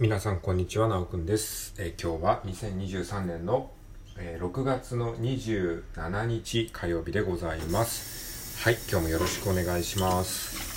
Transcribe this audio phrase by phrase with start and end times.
[0.00, 1.72] 皆さんこんにちは、なおくんです。
[1.78, 3.70] えー今日は2023年の、
[4.18, 8.60] えー6月の27日火曜日でございます。
[8.64, 10.73] はい、今日もよろしくお願いします。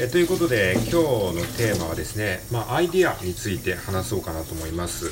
[0.00, 5.10] えということで、今日のテーマはですね、まあ、アイディアについて話そうかなと思います。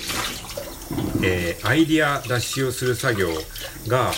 [1.24, 3.28] えーアイディア出しをする作業
[3.88, 4.12] が、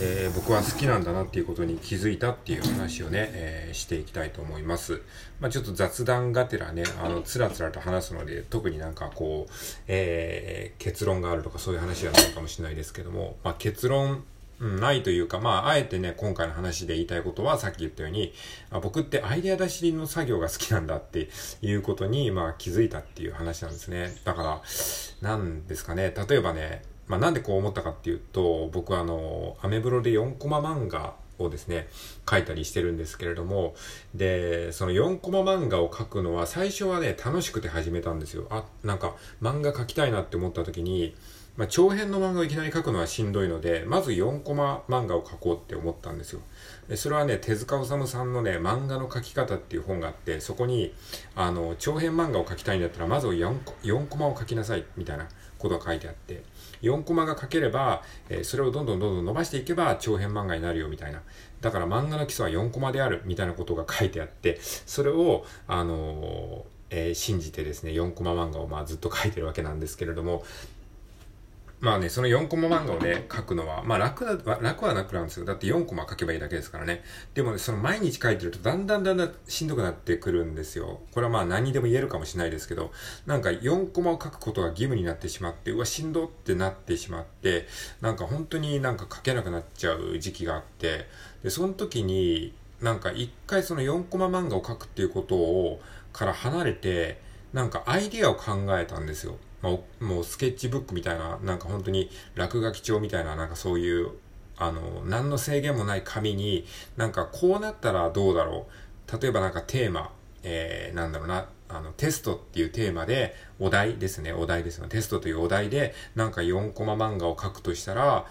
[0.00, 5.02] えー僕は好きなんだなっていうことに気づいたっていう話をね、えーしていきたいと思います。
[5.40, 9.52] まあ、ちょっと雑談がてらね、あの、つらつらと話すので、特になんかこう、
[9.88, 14.24] え結論があるとかそういう話じゃないかもしれないですけども、まあ、結論、
[14.60, 18.32] うん、ないというか、まあ、あえてね、今回の話で言いたいことは、さっき言ったように、
[18.70, 21.28] あ僕ってアイデア出しの作業が好きなんだって
[21.62, 24.20] いうことに、まあ、気づいたっていう話なんですね。
[24.24, 24.42] だか
[25.22, 31.88] ら、なんですかね、例えばね、まあ、なんでこう思ったかっていうと、僕はあの、アメブロで4コマ漫画をですね、
[32.28, 33.74] 書いたりしてるんですけれども、
[34.14, 38.46] で、その4コマ漫画を描くのは最初はね、楽しくて始めたんですよ。
[38.50, 41.14] あ、なんか漫画描きたいなって思った時に、
[41.58, 46.40] まあ、長編の漫画をいきなり描くのはしんどいので、まず4コマ漫画を描こうって思ったんですよ。
[46.88, 50.94] でそれはね、手塚治虫さんのね、漫画の描き方っていう本があって、そこに、
[51.34, 55.26] あの、長編漫画を描きたいんだったら、まず4 ,4 コマを描きなさい、みたいな
[55.58, 56.44] ことが書いてあって、
[56.82, 61.22] 4コマが描ければ、えーそれをどんどんどんどん伸ばしていけば長編漫画になるよ、みたいな。
[61.60, 70.44] だから漫画の基礎は4コマである、みたいなことが書いてあって、それを、あのーえー信じてですね、4コマ漫画をまあずっと書いてるわけなんですけれども、
[71.80, 75.46] まあね、その4コマ漫画をね、書くのは、まあ楽だ、楽は楽なんですよ。
[75.46, 77.04] だって4コマ書けばいいだけですからね。
[77.34, 81.00] でもね、その毎日書いてるとだんだんだんだんしんどくなってくるんですよ。
[81.12, 82.90] これはまあ何にでも言えるかもしれないですけど、
[83.26, 87.68] なんか4コマを書くことが義務になってしまって、うわ、しんどってなってしまって、
[88.00, 91.06] なんか本当になんか書けなくなっちゃう時期があって、
[91.44, 95.80] で、その時に、なんか一回その4コマ漫画を書くっていうことを、
[96.12, 97.20] から離れて、
[97.52, 99.36] なんかアイディアを考えたんですよ。
[99.62, 104.10] まあ、もうスケッチブックみたいな、なんか本当に落書き帳みたいな、なんかそういう、
[104.56, 106.64] あの、何の制限もない紙に、
[106.96, 109.20] なんかこうなったらどうだろう。
[109.20, 114.86] 例えばなんかテーマ、えー、なんだろうな、あの、テストっていうテーマで、お題ですね、お題ですよ。
[114.88, 118.26] テストというお題で、なんか4コマ漫画を書くとしたら、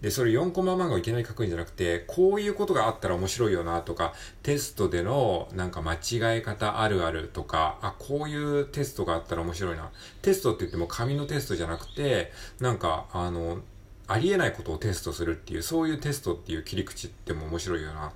[0.00, 9.90] で、それ4コマ漫画をいきなり書くんじゃなくて、こういうことがあったら面白いよなとか、テストでのなんか間違え方あるあるとか、あ、こういうテストがあったら面白いな。
[10.22, 13.58] テストって言っても紙のテストじゃなくて、なんか、あの、
[14.06, 18.12] ありえないことをテストするっていう、そういうテストっていう切り口っても面白いよな。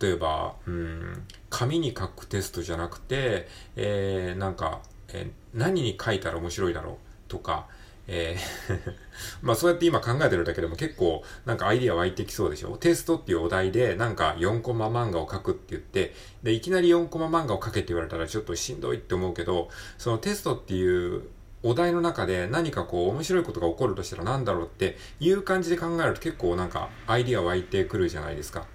[0.00, 6.96] 例えば、うん、紙に書くテストじゃなくて、えー、なんか、えー何に書いたら面白いだろう
[7.28, 7.66] とか、
[8.12, 8.92] えー
[9.40, 12.76] まあそうやって今考えてるだけでも結構なんかアイディア湧いてきそうでしょ？
[12.76, 21.22] テストっていうお題でなんか4コマ漫画を書くって言って、で、いきなり4コマ漫画を書けって言われたらちょっとしんどいって思うけど、そのテストっていう
[21.62, 28.66] お題の中で何かこう面白いことが起こるとしたら何だろうっていう感じで考えると結構なんかアイディア湧いてくるじゃないですか。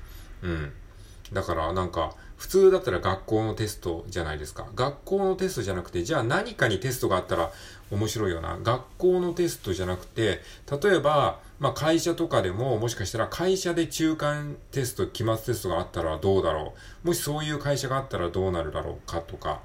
[0.44, 0.72] うん。
[1.34, 4.68] だからなんか普通だったら学校のテストじゃないですか。
[4.76, 7.52] 学校のテストじゃなくて、じゃあ何かにテストがあったら
[7.90, 8.60] 面白いよな。
[8.62, 10.42] 学校のテストじゃなくて、
[10.84, 17.08] 例えば、まあ会社とかでももしかしたら会社で中間テスト、期末テストがあったらどうだろう。
[17.08, 19.62] もしそういう会社があったらどうなるだろうかとか。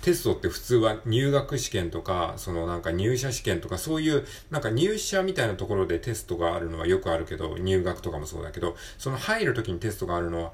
[0.00, 10.52] テストって普通は入学試験とか、そのなんか入社試験とかそういうなんか入社みたいなところでテストがあるのはよくあるけど、入学とかもそうだけど、その入る時にテストがあるのは、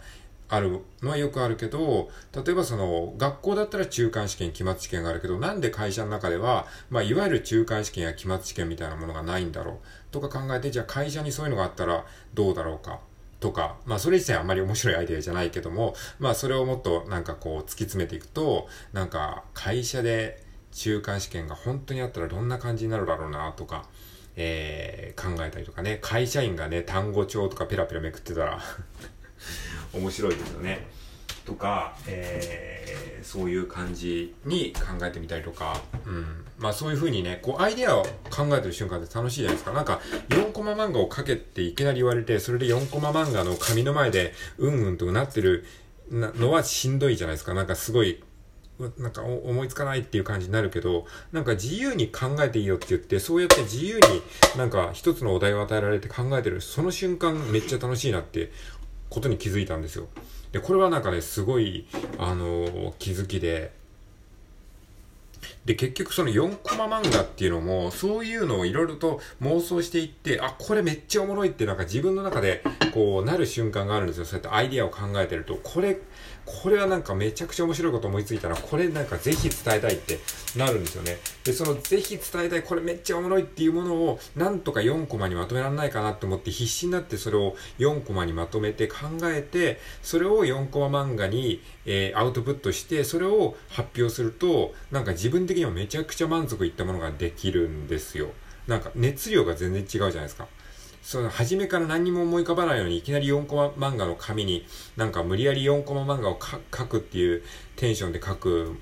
[0.49, 9.77] あるのはよくあるけど、例えばその学校だったら中間試験、期末試験があるけど、なんで会社の中では、まあいわゆる中間試験や期末試験みたいなものがないんだろう
[10.11, 12.05] とか考えて、じゃあ会社にそういうのがあったら
[12.35, 13.01] どうだろうか。
[13.41, 23.87] とか、まあそれ自体あんまり面白いアイデアじゃないけども、まあそれをもっとなんかこう突き詰めていくと、なんか会社で中間試験が本当にあったらどんな感じになるだろうなとか、
[24.37, 28.61] えー考えたりとかね、会社員がね、単語帳とかペラペラめくってたら
[29.95, 30.87] 面白いですよね。
[31.45, 36.45] とか、えーそういう感じに考えてみたりとか、うん。
[36.59, 39.73] まあそういう風にね、こうアイデアを考えてる瞬間って楽しいじゃないですか。
[39.73, 45.65] なんか4コマ漫画を描けっていきなり言われて、それで4コマ漫画の紙の前でうんうんとうなってる
[46.11, 47.55] のはしんどいじゃないですか。
[47.55, 48.23] なんかすごい、
[48.99, 54.03] なんか思いつかないっていう感じになるけど、なんか自由に考えていいよって言って、そうやって自由に
[54.59, 58.53] なんか一つのお題を与えられて考えてる、その瞬間めっちゃ楽しいなって
[59.15, 60.09] ことに気づいたんですよ。
[60.53, 61.87] で、これはなんかね、すごい、
[62.19, 63.73] あのー気づきで、
[65.65, 72.63] で、結局その4コマ漫画っていうのも、そういうのをいろいろと妄想していって、あ、これめっちゃおもろいってなんか自分の中で
[72.95, 74.25] こうなる瞬間があるんですよ。
[74.25, 75.99] そうやってアイディアを考えてると、これ、
[76.45, 80.21] これはなんかめちゃくちゃ面白いこと思いついたら、これなんかぜひ伝えたいって
[80.57, 81.17] なるんですよね。
[81.43, 98.29] で、そのぜひ伝えたい、これめっちゃおもろいっていうものを、なんとか4コマにまとめられないかなって思って必死になってそれを4コマにまとめて考えて、それを4コマ漫画に、えー、アウトプットして、それを発表すると、なんか自分的にはめちゃくちゃ満足いったものができるんですよ。
[98.69, 100.47] なんか熱量が全然違うじゃないですか。
[101.05, 104.67] その、初めから何にも思い浮かばないように、いきなり4コマ漫画の紙に、
[104.97, 107.43] なんか無理やり4コマ漫画を書くっていう
[107.77, 108.75] テンションで書く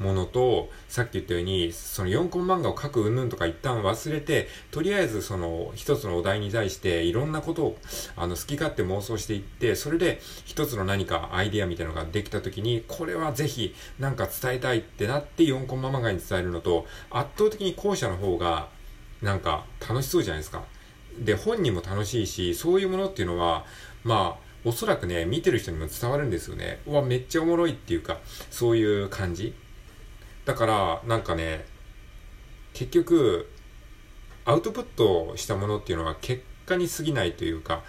[0.00, 7.78] ものと、さっき言ったように、その4コマ漫画を書く云々とか一旦忘れて、とりあえずその一つのお題に対していろんなことを、
[8.16, 18.68] あの、好き勝手妄想していって、それで一つの何かアイディアみたいなのができた時に、これはぜひなんか伝えたいってなって4コマ漫画に伝えるのと、圧倒的に後者の方が、
[19.22, 20.64] なんか楽しそうじゃないですか。
[21.18, 23.64] で、本人も楽しいし、そういうものっていうのは、
[24.04, 26.80] まあ、おそらくね、見てる人にも伝わるんですよね。
[26.86, 28.18] うわ、めっちゃおもろいっていうか、
[28.50, 29.54] そういう感じ。
[30.44, 31.64] だから、なんかね、
[32.72, 33.50] 結局、
[34.44, 37.82] アウトプットしたものっていうのは結果に過ぎないというか、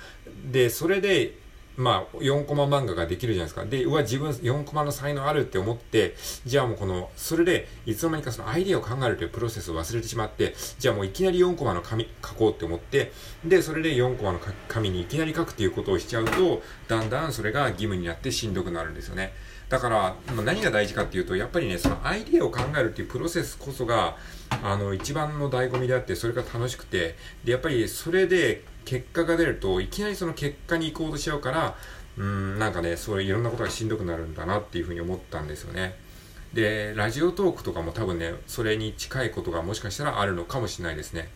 [0.52, 1.38] で、それで
[1.82, 3.66] まあ、4コマ漫画ができるじゃないですか。
[3.66, 13.12] で、うわ、自分4コマの才能あるって思って、じゃあもうこの、それで、いつの間にかそのアイディアを考えるというプロセスを忘れてしまって、じゃあもういきなり4コマの紙書こうって思って、
[13.44, 19.34] で、それで4コマの紙にいきなり書くっていうことをしちゃうと、だんだんそれが義務になってしんどくなるんですよね。
[19.72, 24.18] だから、何が大事かっていうと、やっぱりね、そのアイディアを考えるっていうプロセスこそが、
[24.62, 31.76] あの、一番の醍醐味であって、それが楽しくて、で、やっぱりそれで結果が出ると、いきなりその結果に行こうとしちゃうから、
[32.18, 35.96] うん、なんかね、そういういろんなことがしんどくなるんだなっていうふうに思ったんですよね。
[36.54, 41.30] で、ラジオトークとかも多分ね、それに近いことがもしかしたらあるのかもしれないですね。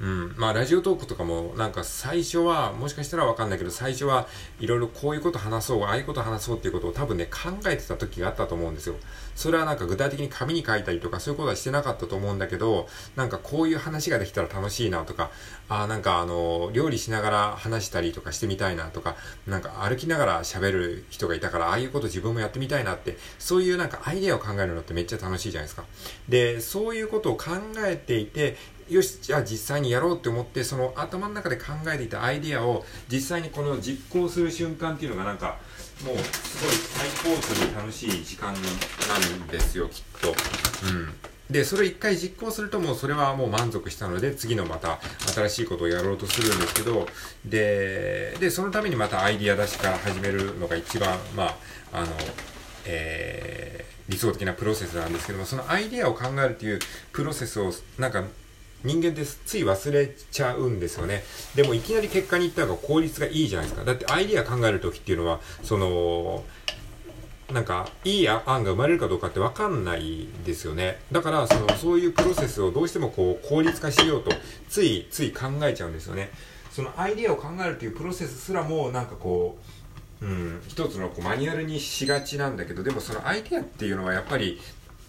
[0.00, 0.34] うん。
[0.36, 4.26] まあ、ラジオトークとかも、なんか最初は、もしかしたらわかんないけど、最初は
[4.58, 8.96] いろいろこういうこと話そう、ああいうこと話そうっていうことを多分ね、考えてた時があったと思うんですよ。
[9.36, 15.30] それはなんか具体的に紙に書いたりとか、そういうことはしてなかったと思うんだけど、なんかこういう話ができたら楽しいなとか、
[15.68, 25.84] ああなんかあの、料理しながら話したりとかしてみたいなとか、なんか歩きながら喋る人がいたから、ああいうこと自分もやってみたいなって、そういうなんかアイデアを考えるのってめっちゃ楽しいじゃないですか。
[26.28, 27.50] で、そういうことを考
[27.86, 28.56] えていて、
[28.88, 35.58] よし、じゃあ実際にやろうって思って、その頭の中で考えていたアイディアを実際にこの実行する瞬間っていうのがなんか、
[36.04, 40.28] もうすごい最高級に楽しい時間なんですよ、きっと。
[40.28, 40.32] う
[40.90, 41.14] ん。
[41.50, 44.98] で、それ一回実行するともうそれはもう満足したので、次のまた
[45.34, 47.06] 新しいことをやろうとするんですけど、
[47.44, 51.56] で、で、そのためにまたアイディア出しから始めるのが一番、まあ、
[51.92, 52.08] あの、
[52.86, 56.78] えー、理想的なプロセスなんですけども、そのアイディアを考えるっていう
[57.12, 58.24] プロセスを、なんか
[58.84, 61.24] 人間ってつい忘れちゃうんですよね。
[61.54, 63.84] でもいきなり結果に行った方が効率がいいじゃないですか。
[63.84, 66.44] だってアイディア考えるときっていうのは、その、
[67.52, 71.00] なんか、いい案が生まれるかどうかってわかんないですよね。
[71.12, 74.30] だから、その、そういうプロセスをどうしてもこう、効率化しようと、
[74.68, 76.30] つい、つい考えちゃうんですよね。
[76.70, 79.58] そのアイデアを考えるというプロセスすらも、なんかこ
[80.22, 84.60] う、うん、一つのこうマニュアルにしがちなんだけど、でもそのアイデアっていうのはやっぱり、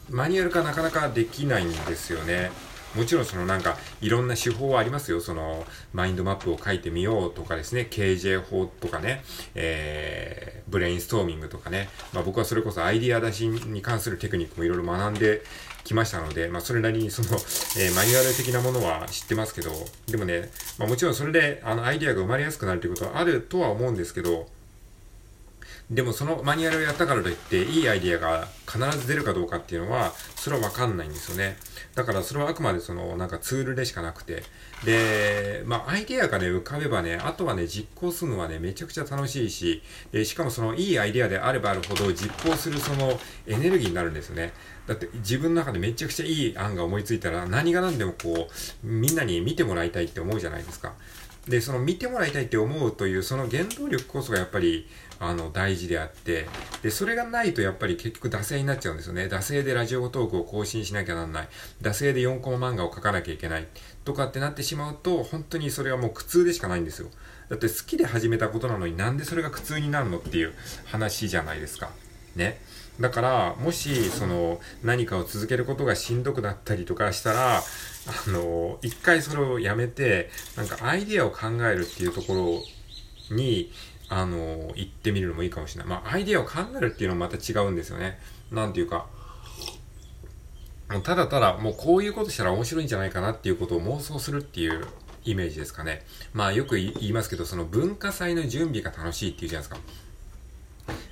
[0.09, 2.51] マニュアル化なかなかできないんですよね。
[2.95, 5.19] もちろんそのなんかいろんな手法はありますよ。
[5.19, 11.89] そのマインドマップを書いてみようとかですね、KJ 法とかね、えー、ブレインストーミングとかね。
[12.13, 15.43] まあ僕はそれこそアイディア出しに関するテクニックもいろいろ学んで
[15.83, 19.71] きましたので、まあそれなりにその、えー、マニュアル的なものは知ってますけど、
[20.07, 24.47] でもね、まあもちろんそれであのアイディアが生まれやすくなるということはあるとは思うんですけど、
[25.89, 31.57] でもそのマニュアルをやったからといって、いいアイディアが必ず出るかどうかっていうのは、それはわかんないんですよね。
[31.93, 34.43] だからそれはあくまでその、なんかツールでしかなくて。
[34.83, 44.53] で、まあアイディアがね、浮かべばね、あとはね、実行するのはね、めちゃくちゃ楽しいし、でしかもそのいいアイディアであればあるほど実行するそのエネルギーになるんですよね。
[44.87, 50.93] だって自分の中でめちゃくちゃいい案が思いついたら何が何でもこう、みんなに見てもらいたいって思うじゃないですか。
[51.47, 54.87] で、その見てもらいたいって思うというその原動力こそがやっぱり
[55.19, 56.47] あの、大事であって、
[56.81, 59.25] で、それがないとやっぱり結局惰性になっちゃうんですよね。
[59.25, 61.49] 惰性でラジオトークを更新しなきゃなんない。
[61.81, 63.67] 惰性で4コマ漫画を描かなきゃいけない。
[64.03, 67.09] とかってなってしまうと、本当にそれはもう苦痛でしかないんですよ。
[67.49, 70.53] だって好きで始めたことなのになんでそれが苦痛になるのっていう
[70.85, 71.91] 話じゃないですか。
[72.35, 72.59] ね。
[72.99, 77.61] だから、もし、その、何かを続けることがしんどくなったりとかしたら、あ
[78.29, 82.63] の、一回それをやめて、なんかアイディアを考えるっていうとこ
[83.29, 83.71] ろに、
[84.07, 85.89] あの、行ってみるのもいいかもしれない。
[85.89, 88.19] まあ、アイディアを考えるっていうのもまた違うんですよね。
[88.51, 89.07] なんていうか、
[90.89, 94.85] もうただただ、もうこういうことしたら面白いんじゃないかなっていうことを妄想するっていう
[95.23, 96.05] イメージですかね。
[96.33, 99.89] まあよく言いますけど、その文化祭の準備が楽しいっていうじゃないですか。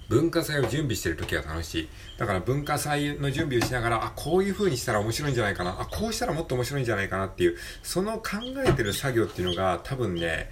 [0.09, 1.89] 文化祭を準備してる時は楽しい。
[2.17, 5.81] だから文化祭の準備をしながら、あ、こういう風にしたら面白いんじゃないかな。
[5.81, 10.49] あ、こうしたらもっと面白いんじゃないかなっていう、その考えてる作業っていうのが多分ね、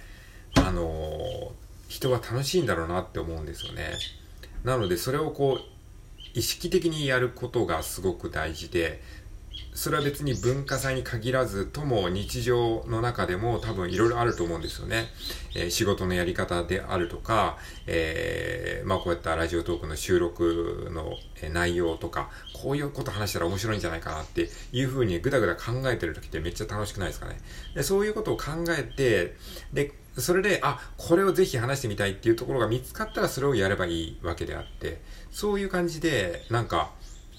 [0.54, 1.50] あのー、
[1.88, 3.98] 人は楽しいんだろうなって思うんですよね。
[4.64, 5.72] なのでそれをこう、
[6.34, 9.02] 意識的にやることがすごく大事で、
[9.74, 15.06] それは別に文化祭に限らずとも日常の中でも多分いろいろあると思うんですよね。
[15.54, 17.56] えー、仕事のやり方であるとか、
[17.86, 21.16] えー、まあこういったラジオトークの収録の
[21.52, 27.38] 内容とか、こういうこと話したら面白いんじゃないかなっていうふうにぐだぐだ考えてる時ってめっちゃ楽しくないですかね。
[27.74, 28.44] でそういうことを考
[28.76, 29.36] えて、
[29.72, 36.92] で、それで、あ、これをぜひ話してみたいっていうところが見つかったらそれをやればいいわけであって、そういう感じで、なんか、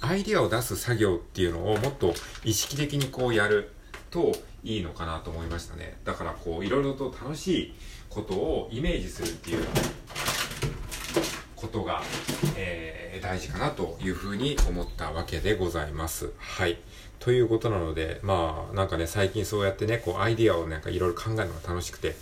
[0.04, 3.72] アイディアを出す作業っていうのをもっと意識的にこうやる
[4.12, 5.98] といいのかなと思いましたね。
[6.04, 7.74] だからこういろいろと楽しい
[8.10, 9.66] ことをイメージするっていう
[11.56, 12.02] ことが、
[12.58, 16.34] えー、大事かなというふうに思ったわけでございます。
[16.38, 16.80] はい。
[17.20, 22.16] ということなので、まあなんかね、最近そうやってね、こうアイディアをなんかいろいろ考えるのが楽しくて、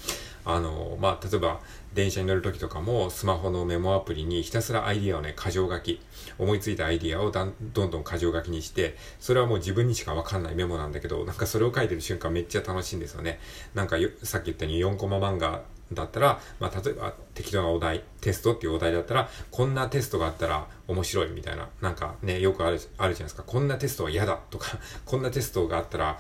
[0.45, 1.59] あの、まあ、例えば、
[1.93, 5.99] 電車に乗るときとかも、スマホのメモアプリにひたすらアイディアをね、箇条書き、
[6.37, 13.39] 思いついたアイディアをだんどんどん箇条書きにして、それはもう自分にしかわかんないメモなんだけど、なんかそれを書いてる瞬間めっちゃ楽しいんですよね。
[13.73, 23.43] なんかさっき言ったように4コマ漫画だったら、まあ、例えば適当なお題、テストっていうお題だったら、こんなテストがあったら面白いみたいな、なんかね、よくある、あるじゃないですか。
[23.43, 26.19] こんなテストは嫌だとか、こんなテストがあったら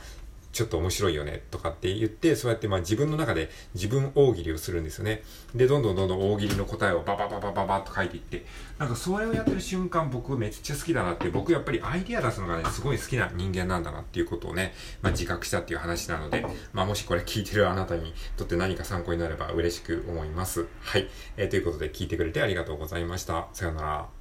[0.51, 5.23] ちょっと面白いよねとかって言って、そうやってまあ自分の中で自分大喜利をするんですよね。
[5.55, 8.45] で、どんどんどんどん大喜利の答えをババババババッと書いていって、
[8.77, 20.67] なんかそれをやってる瞬間僕めっちゃ好きだなって、僕やっぱりアイディア出すのがね、すごい好きな人間なんだなっていうことをね、まあ自覚したっていう話なので、まあもしこれ聞いてるあなたにとって何か参考になれば嬉しく思います。
[20.81, 21.07] はい。
[21.37, 23.47] えー、ということで聞いてくれてありがとうございました。
[23.53, 24.20] さよなら。